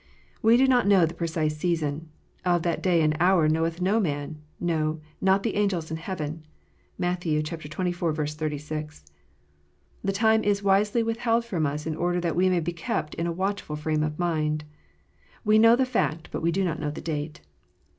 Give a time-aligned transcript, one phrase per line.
[0.41, 2.09] We do not know the precise season."
[2.43, 6.43] Of that day and hour knoweth no man: no, not the angels in heaven."
[6.97, 7.21] (Matt.
[7.21, 8.29] xxiv.
[8.29, 9.03] 36.)
[10.03, 13.27] The time is wisely withheld from us in order that we may be kept in
[13.27, 14.63] a watchful frame of mind.
[15.45, 17.41] We know the fact, but we do not know the date.